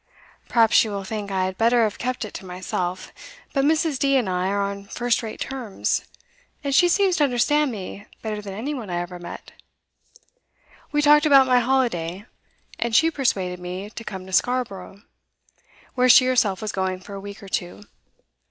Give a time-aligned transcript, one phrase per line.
[0.49, 3.13] Perhaps you will think I had better have kept it to myself,
[3.53, 3.99] but Mrs.
[3.99, 4.17] D.
[4.17, 6.05] and I are on first rate terms,
[6.63, 9.51] and she seems to understand me better than any one I ever met.
[10.91, 12.25] We talked about my holiday,
[12.79, 15.03] and she persuaded me to come to Scarborough,
[15.93, 17.83] where she herself was going for a week or two.